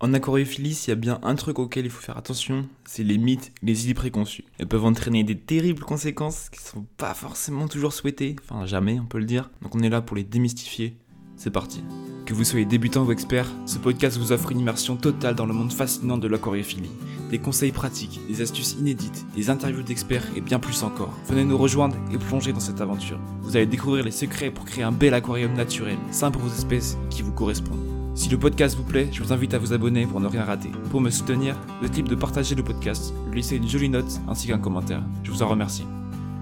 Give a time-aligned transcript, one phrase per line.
[0.00, 3.18] En aquariophilie, s'il y a bien un truc auquel il faut faire attention, c'est les
[3.18, 4.44] mythes, les idées préconçues.
[4.58, 9.06] Elles peuvent entraîner des terribles conséquences qui sont pas forcément toujours souhaitées, enfin jamais on
[9.06, 9.50] peut le dire.
[9.60, 10.96] Donc on est là pour les démystifier.
[11.34, 11.82] C'est parti.
[12.26, 15.54] Que vous soyez débutant ou expert, ce podcast vous offre une immersion totale dans le
[15.54, 16.90] monde fascinant de l'aquariophilie.
[17.30, 21.16] Des conseils pratiques, des astuces inédites, des interviews d'experts et bien plus encore.
[21.26, 23.18] Venez nous rejoindre et plonger dans cette aventure.
[23.42, 26.98] Vous allez découvrir les secrets pour créer un bel aquarium naturel, sain pour vos espèces
[27.10, 27.87] qui vous correspondent.
[28.18, 30.70] Si le podcast vous plaît, je vous invite à vous abonner pour ne rien rater.
[30.90, 34.48] Pour me soutenir, le type de partager le podcast, lui laisser une jolie note ainsi
[34.48, 35.04] qu'un commentaire.
[35.22, 35.84] Je vous en remercie.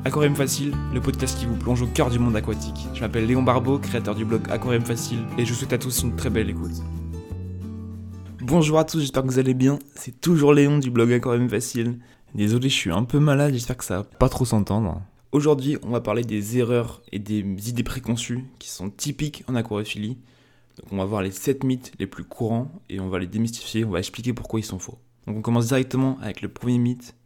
[0.06, 2.88] Aquarium Facile, le podcast qui vous plonge au cœur du monde aquatique.
[2.94, 6.02] Je m'appelle Léon Barbeau, créateur du blog Aquarium Facile, et je vous souhaite à tous
[6.02, 6.82] une très belle écoute.
[8.40, 9.78] Bonjour à tous, j'espère que vous allez bien.
[9.96, 11.98] C'est toujours Léon du blog Aquarium Facile.
[12.34, 15.02] Désolé, je suis un peu malade, j'espère que ça va pas trop s'entendre.
[15.30, 20.16] Aujourd'hui, on va parler des erreurs et des idées préconçues qui sont typiques en aquariophilie
[20.76, 23.84] donc on va voir les 7 mythes les plus courants et on va les démystifier,
[23.84, 24.98] on va expliquer pourquoi ils sont faux.
[25.26, 27.16] Donc on commence directement avec le premier mythe.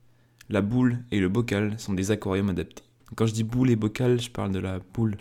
[0.48, 2.82] La boule et le bocal sont des aquariums adaptés.
[3.14, 5.16] quand je dis boule et bocal, je parle de la boule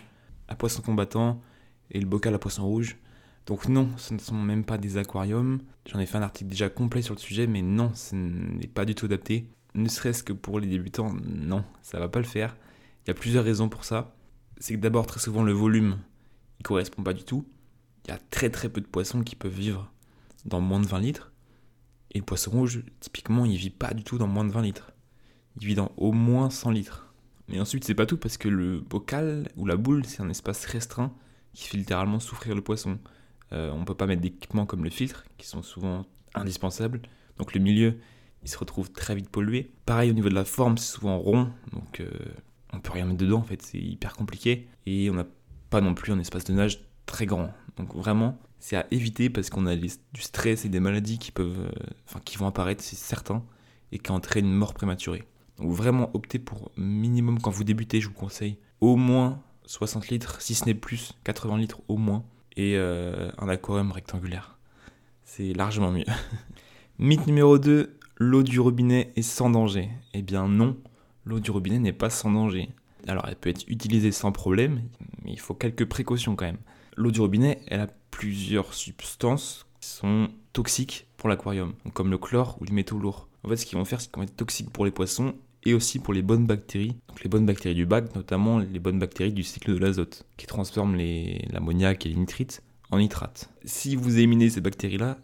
[0.48, 1.40] à poisson combattant
[1.90, 2.96] et le bocal à poisson rouge.
[3.46, 5.60] Donc non, ce ne sont même pas des aquariums.
[5.86, 8.84] J'en ai fait un article déjà complet sur le sujet, mais non, ce n'est pas
[8.84, 9.46] du tout adapté.
[9.74, 12.56] Ne serait-ce que pour les débutants, non, ça va pas le faire.
[13.04, 14.14] Il y a plusieurs raisons pour ça.
[14.58, 15.98] C'est que d'abord, très souvent, le volume,
[16.58, 17.46] il correspond pas du tout
[18.08, 19.92] y a très très peu de poissons qui peuvent vivre
[20.44, 21.32] dans moins de 20 litres.
[22.12, 24.92] Et le poisson rouge, typiquement, il vit pas du tout dans moins de 20 litres.
[25.60, 27.12] Il vit dans au moins 100 litres.
[27.48, 30.64] Mais ensuite, c'est pas tout parce que le bocal ou la boule, c'est un espace
[30.66, 31.12] restreint
[31.52, 32.98] qui fait littéralement souffrir le poisson.
[33.52, 37.02] Euh, on peut pas mettre d'équipements comme le filtre, qui sont souvent indispensables.
[37.38, 37.98] Donc le milieu,
[38.42, 39.72] il se retrouve très vite pollué.
[39.86, 42.10] Pareil au niveau de la forme, c'est souvent rond, donc euh,
[42.72, 44.68] on peut rien mettre dedans en fait, c'est hyper compliqué.
[44.86, 45.26] Et on n'a
[45.70, 47.52] pas non plus un espace de nage très grand.
[47.76, 51.58] Donc vraiment, c'est à éviter parce qu'on a du stress et des maladies qui peuvent,
[51.58, 53.42] euh, enfin, qui vont apparaître, c'est certain,
[53.92, 55.24] et qui entraînent une mort prématurée.
[55.58, 60.40] Donc vraiment, optez pour minimum quand vous débutez, je vous conseille au moins 60 litres,
[60.40, 62.24] si ce n'est plus, 80 litres au moins,
[62.56, 64.58] et euh, un aquarium rectangulaire.
[65.24, 66.06] C'est largement mieux.
[66.98, 69.90] Mythe numéro 2, l'eau du robinet est sans danger.
[70.12, 70.76] Eh bien non,
[71.24, 72.70] l'eau du robinet n'est pas sans danger.
[73.06, 74.82] Alors elle peut être utilisée sans problème,
[75.24, 76.58] mais il faut quelques précautions quand même.
[77.00, 82.58] L'eau du robinet, elle a plusieurs substances qui sont toxiques pour l'aquarium, comme le chlore
[82.60, 83.26] ou les métaux lourds.
[83.42, 85.32] En fait, ce qu'ils vont faire, c'est qu'ils vont être toxiques pour les poissons
[85.64, 86.94] et aussi pour les bonnes bactéries.
[87.08, 90.46] Donc les bonnes bactéries du bac, notamment les bonnes bactéries du cycle de l'azote, qui
[90.46, 90.98] transforment
[91.50, 93.48] l'ammoniac et les nitrites en nitrates.
[93.64, 95.16] Si vous éliminez ces bactéries-là,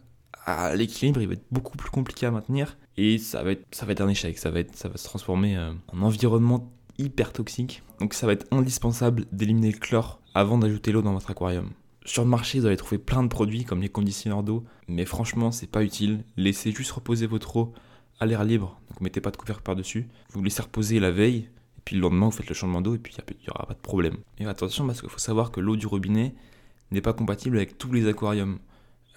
[0.73, 3.91] l'équilibre il va être beaucoup plus compliqué à maintenir et ça va être, ça va
[3.91, 7.83] être un échec, ça va, être, ça va se transformer euh, en environnement hyper toxique.
[7.99, 11.71] Donc ça va être indispensable d'éliminer le chlore avant d'ajouter l'eau dans votre aquarium.
[12.05, 15.51] Sur le marché, vous allez trouver plein de produits comme les conditionneurs d'eau, mais franchement,
[15.51, 16.23] c'est pas utile.
[16.37, 17.73] Laissez juste reposer votre eau
[18.19, 20.07] à l'air libre, donc mettez pas de couvercle par-dessus.
[20.29, 22.99] Vous laissez reposer la veille, et puis le lendemain, vous faites le changement d'eau, et
[22.99, 24.17] puis il n'y aura pas de problème.
[24.37, 26.35] Et attention, parce qu'il faut savoir que l'eau du robinet
[26.91, 28.59] n'est pas compatible avec tous les aquariums,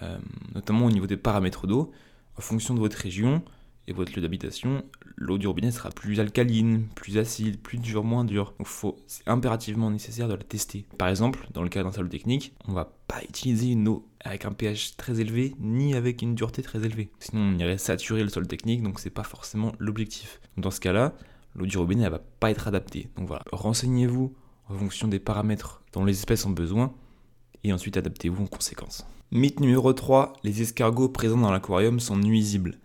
[0.01, 0.17] euh,
[0.55, 1.91] notamment au niveau des paramètres d'eau.
[2.35, 3.43] En fonction de votre région,
[3.87, 4.83] et votre lieu d'habitation,
[5.21, 8.55] l'eau du robinet sera plus alcaline, plus acide, plus dure, moins dure.
[8.57, 8.67] Donc
[9.05, 10.85] c'est impérativement nécessaire de la tester.
[10.97, 14.45] Par exemple, dans le cas d'un sol technique, on va pas utiliser une eau avec
[14.45, 17.11] un pH très élevé, ni avec une dureté très élevée.
[17.19, 20.41] Sinon, on irait saturer le sol technique, donc c'est pas forcément l'objectif.
[20.57, 21.13] Dans ce cas-là,
[21.55, 23.09] l'eau du robinet, elle va pas être adaptée.
[23.15, 24.33] Donc voilà, renseignez-vous
[24.69, 26.93] en fonction des paramètres dont les espèces ont besoin,
[27.63, 29.05] et ensuite adaptez-vous en conséquence.
[29.31, 32.79] Mythe numéro 3, les escargots présents dans l'aquarium sont nuisibles.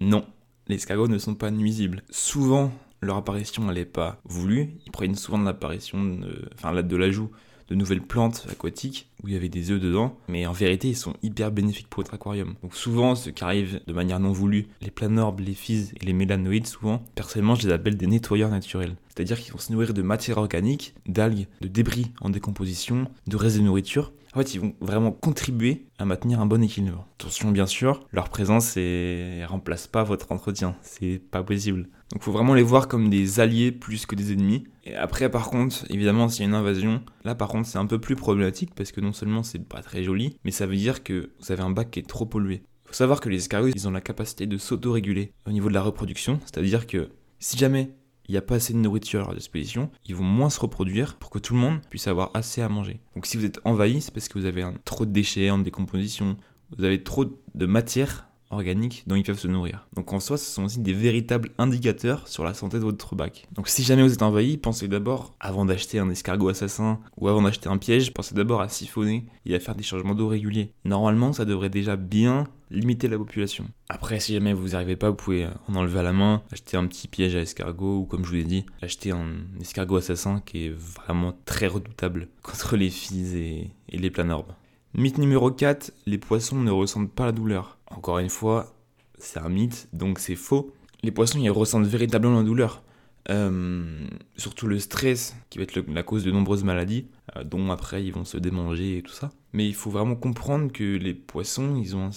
[0.00, 0.24] Non,
[0.70, 2.02] les escargots ne sont pas nuisibles.
[2.10, 2.72] Souvent,
[3.02, 4.70] leur apparition n'est pas voulue.
[4.86, 7.30] Ils prennent souvent de l'apparition, de, enfin de l'ajout
[7.70, 10.96] de nouvelles plantes aquatiques où il y avait des œufs dedans, mais en vérité ils
[10.96, 12.54] sont hyper bénéfiques pour votre aquarium.
[12.62, 16.12] Donc souvent ce qui arrive de manière non voulue, les planorbes, les physes et les
[16.12, 18.96] mélanoïdes souvent, personnellement je les appelle des nettoyeurs naturels.
[19.08, 23.58] C'est-à-dire qu'ils vont se nourrir de matière organique, d'algues, de débris en décomposition, de restes
[23.58, 27.06] de nourriture en fait, ils vont vraiment contribuer à maintenir un bon équilibre.
[27.18, 30.76] Attention, bien sûr, leur présence ne remplace pas votre entretien.
[30.82, 31.88] C'est pas possible.
[32.12, 34.64] Donc, faut vraiment les voir comme des alliés plus que des ennemis.
[34.84, 37.86] Et après, par contre, évidemment, s'il y a une invasion, là, par contre, c'est un
[37.86, 41.02] peu plus problématique parce que non seulement c'est pas très joli, mais ça veut dire
[41.02, 42.62] que vous avez un bac qui est trop pollué.
[42.84, 45.74] Il faut savoir que les escargots, ils ont la capacité de s'auto-réguler au niveau de
[45.74, 46.40] la reproduction.
[46.44, 47.92] C'est-à-dire que si jamais
[48.30, 51.16] il n'y a pas assez de nourriture à leur disposition, ils vont moins se reproduire
[51.16, 53.00] pour que tout le monde puisse avoir assez à manger.
[53.16, 56.36] Donc si vous êtes envahi, c'est parce que vous avez trop de déchets en décomposition,
[56.78, 59.86] vous avez trop de matière organiques dont ils peuvent se nourrir.
[59.94, 63.46] Donc en soi, ce sont aussi des véritables indicateurs sur la santé de votre bac.
[63.52, 67.42] Donc si jamais vous êtes envahi, pensez d'abord, avant d'acheter un escargot assassin ou avant
[67.42, 70.72] d'acheter un piège, pensez d'abord à siphonner et à faire des changements d'eau réguliers.
[70.84, 73.66] Normalement, ça devrait déjà bien limiter la population.
[73.88, 76.76] Après, si jamais vous n'y arrivez pas, vous pouvez en enlever à la main, acheter
[76.76, 79.26] un petit piège à escargot ou comme je vous l'ai dit, acheter un
[79.60, 84.52] escargot assassin qui est vraiment très redoutable contre les fils et, et les planorbes.
[84.92, 87.78] Mythe numéro 4, les poissons ne ressentent pas la douleur.
[87.86, 88.74] Encore une fois,
[89.18, 90.72] c'est un mythe, donc c'est faux.
[91.04, 92.82] Les poissons, ils ressentent véritablement la douleur.
[93.28, 97.06] Euh, surtout le stress, qui va être la cause de nombreuses maladies,
[97.36, 99.30] euh, dont après ils vont se démanger et tout ça.
[99.52, 102.10] Mais il faut vraiment comprendre que les poissons, ils ont,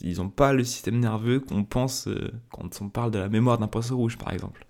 [0.00, 3.68] ils pas le système nerveux qu'on pense euh, quand on parle de la mémoire d'un
[3.68, 4.64] poisson rouge, par exemple.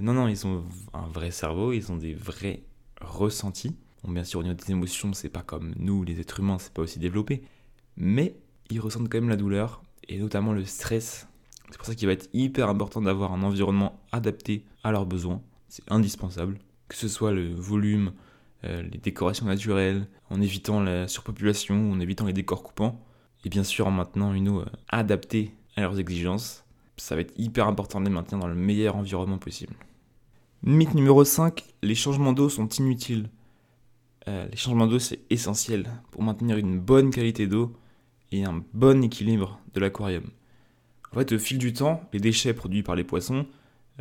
[0.00, 0.64] non, non, ils ont
[0.94, 2.62] un vrai cerveau, ils ont des vrais
[3.02, 3.76] ressentis.
[4.04, 6.82] Bien sûr, au niveau des émotions, c'est pas comme nous, les êtres humains, c'est pas
[6.82, 7.42] aussi développé.
[7.96, 8.34] Mais
[8.70, 11.28] ils ressentent quand même la douleur, et notamment le stress.
[11.70, 15.40] C'est pour ça qu'il va être hyper important d'avoir un environnement adapté à leurs besoins.
[15.68, 16.58] C'est indispensable.
[16.88, 18.12] Que ce soit le volume,
[18.64, 23.00] euh, les décorations naturelles, en évitant la surpopulation, en évitant les décors coupants.
[23.44, 26.64] Et bien sûr en maintenant une eau euh, adaptée à leurs exigences.
[26.96, 29.74] Ça va être hyper important de les maintenir dans le meilleur environnement possible.
[30.62, 33.28] Mythe numéro 5, les changements d'eau sont inutiles.
[34.28, 37.72] Euh, les changements d'eau, c'est essentiel pour maintenir une bonne qualité d'eau
[38.30, 40.30] et un bon équilibre de l'aquarium.
[41.12, 43.46] En fait, au fil du temps, les déchets produits par les poissons,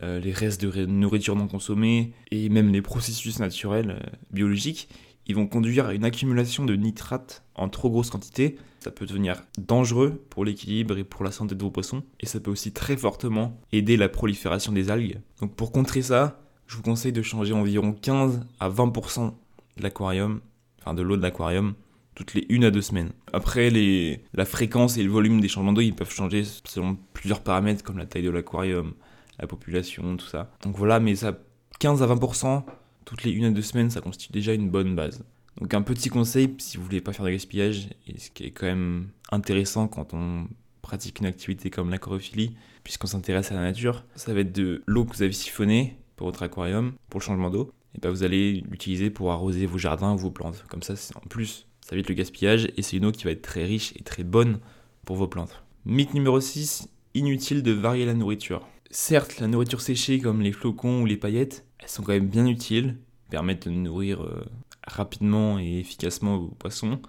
[0.03, 4.87] euh, les restes de nourriture non consommée et même les processus naturels euh, biologiques,
[5.27, 8.57] ils vont conduire à une accumulation de nitrates en trop grosse quantité.
[8.79, 12.03] Ça peut devenir dangereux pour l'équilibre et pour la santé de vos poissons.
[12.19, 15.19] Et ça peut aussi très fortement aider la prolifération des algues.
[15.39, 19.33] Donc pour contrer ça, je vous conseille de changer environ 15 à 20%
[19.77, 20.41] de l'aquarium,
[20.79, 21.73] enfin de l'eau de l'aquarium,
[22.15, 23.11] toutes les une à deux semaines.
[23.33, 27.41] Après, les, la fréquence et le volume des changements d'eau, ils peuvent changer selon plusieurs
[27.41, 28.93] paramètres comme la taille de l'aquarium,
[29.39, 30.51] la population, tout ça.
[30.63, 31.37] Donc voilà, mais ça,
[31.79, 32.63] 15 à 20%
[33.05, 35.23] toutes les une à deux semaines, ça constitue déjà une bonne base.
[35.59, 38.51] Donc un petit conseil, si vous voulez pas faire de gaspillage, et ce qui est
[38.51, 40.47] quand même intéressant quand on
[40.81, 45.05] pratique une activité comme l'aquariophilie, puisqu'on s'intéresse à la nature, ça va être de l'eau
[45.05, 48.63] que vous avez siphonnée pour votre aquarium, pour le changement d'eau, et ben vous allez
[48.69, 50.63] l'utiliser pour arroser vos jardins ou vos plantes.
[50.69, 53.41] Comme ça, en plus, ça évite le gaspillage et c'est une eau qui va être
[53.41, 54.59] très riche et très bonne
[55.05, 55.63] pour vos plantes.
[55.85, 58.67] Mythe numéro 6, inutile de varier la nourriture.
[58.91, 62.45] Certes, la nourriture séchée comme les flocons ou les paillettes, elles sont quand même bien
[62.45, 62.97] utiles,
[63.29, 64.45] permettent de nourrir euh,
[64.85, 67.01] rapidement et efficacement vos poissons,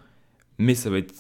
[0.59, 1.15] mais ça va être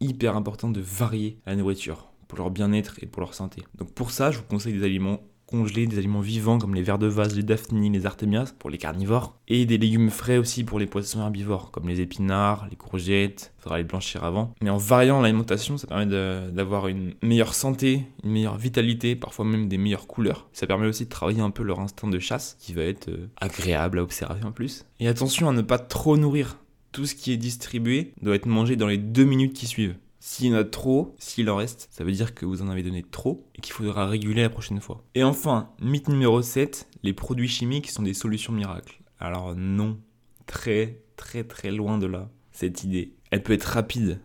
[0.00, 3.62] hyper important de varier la nourriture pour leur bien-être et pour leur santé.
[3.74, 6.98] Donc pour ça, je vous conseille des aliments congeler des aliments vivants comme les vers
[6.98, 10.78] de vase, les daphnies, les artémias pour les carnivores, et des légumes frais aussi pour
[10.78, 14.54] les poissons herbivores comme les épinards, les courgettes, il faudra les blanchir avant.
[14.62, 19.68] Mais en variant l'alimentation, ça permet d'avoir une meilleure santé, une meilleure vitalité, parfois même
[19.68, 20.48] des meilleures couleurs.
[20.52, 23.28] Ça permet aussi de travailler un peu leur instinct de chasse, qui va être euh,
[23.40, 24.84] agréable à observer en plus.
[25.00, 26.58] Et attention à ne pas trop nourrir.
[26.92, 29.96] Tout ce qui est distribué doit être mangé dans les deux minutes qui suivent.
[30.20, 32.82] S'il y en a trop, s'il en reste, ça veut dire que vous en avez
[32.82, 35.04] donné trop et qu'il faudra réguler la prochaine fois.
[35.14, 39.00] Et enfin, mythe numéro 7, les produits chimiques sont des solutions miracles.
[39.20, 40.00] Alors non,
[40.46, 43.14] très très très loin de là, cette idée.
[43.30, 44.20] Elle peut être rapide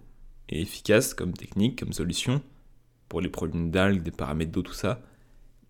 [0.50, 2.42] et efficace comme technique, comme solution,
[3.10, 5.02] pour les problèmes d'algues, des paramètres d'eau, tout ça,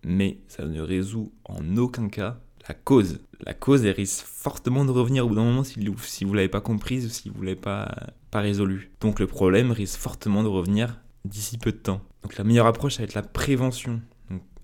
[0.04, 3.20] mais ça ne résout en aucun cas la cause.
[3.40, 5.78] La cause, risque fortement de revenir au bout d'un moment si,
[6.24, 7.94] vous ne l'avez pas comprise ou si vous ne l'avez pas,
[8.30, 8.92] pas résolu.
[9.00, 12.00] Donc le problème risque fortement de revenir d'ici peu de temps.
[12.22, 14.00] Donc la meilleure approche, ça va être la prévention.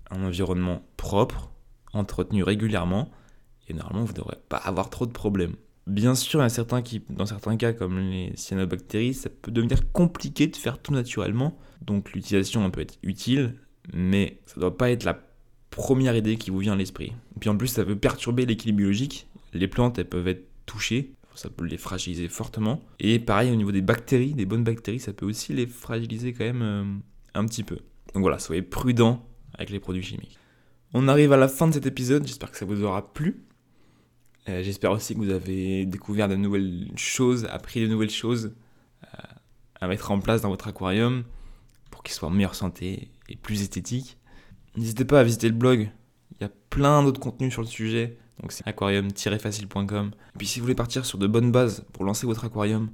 [0.09, 1.51] Un environnement propre,
[1.93, 3.09] entretenu régulièrement,
[3.67, 5.55] et normalement vous ne devrez pas avoir trop de problèmes.
[5.87, 10.55] Bien sûr, certains qui, dans certains cas, comme les cyanobactéries, ça peut devenir compliqué de
[10.55, 11.57] faire tout naturellement.
[11.81, 13.55] Donc l'utilisation peut être utile,
[13.93, 15.19] mais ça ne doit pas être la
[15.71, 17.13] première idée qui vous vient à l'esprit.
[17.39, 19.27] Puis en plus, ça peut perturber l'équilibre biologique.
[19.53, 22.81] Les plantes, elles peuvent être touchées, ça peut les fragiliser fortement.
[22.99, 26.45] Et pareil, au niveau des bactéries, des bonnes bactéries, ça peut aussi les fragiliser quand
[26.45, 26.83] même euh,
[27.33, 27.77] un petit peu.
[28.13, 30.37] Donc voilà, soyez prudents avec les produits chimiques.
[30.93, 33.43] On arrive à la fin de cet épisode, j'espère que ça vous aura plu.
[34.49, 38.53] Euh, j'espère aussi que vous avez découvert de nouvelles choses, appris de nouvelles choses
[39.03, 39.17] euh,
[39.79, 41.23] à mettre en place dans votre aquarium
[41.91, 44.17] pour qu'il soit en meilleure santé et plus esthétique.
[44.77, 45.89] N'hésitez pas à visiter le blog.
[46.39, 48.17] Il y a plein d'autres contenus sur le sujet.
[48.41, 50.11] Donc c'est aquarium-facile.com.
[50.35, 52.89] Et puis si vous voulez partir sur de bonnes bases pour lancer votre aquarium,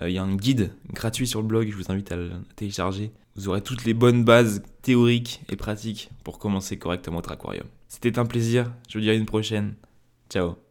[0.00, 2.30] euh, il y a un guide gratuit sur le blog, je vous invite à le
[2.56, 3.12] télécharger.
[3.36, 7.66] Vous aurez toutes les bonnes bases théoriques et pratiques pour commencer correctement votre aquarium.
[7.88, 9.74] C'était un plaisir, je vous dis à une prochaine.
[10.30, 10.67] Ciao